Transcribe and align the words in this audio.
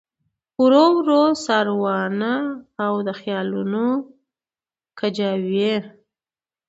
ورو 0.61 0.83
ورو 0.97 1.21
ساروانه 1.45 2.33
او 2.85 2.93
د 3.07 3.09
خیالونو 3.19 3.85
کجاوې 4.99 5.75